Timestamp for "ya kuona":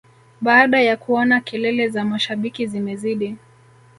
0.81-1.41